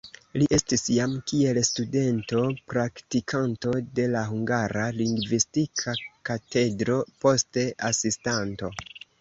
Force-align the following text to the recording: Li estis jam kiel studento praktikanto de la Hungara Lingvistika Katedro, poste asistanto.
Li 0.41 0.45
estis 0.55 0.83
jam 0.93 1.11
kiel 1.31 1.57
studento 1.67 2.41
praktikanto 2.73 3.75
de 3.99 4.07
la 4.15 4.25
Hungara 4.31 4.87
Lingvistika 4.97 5.97
Katedro, 6.31 6.99
poste 7.27 7.69
asistanto. 7.93 8.77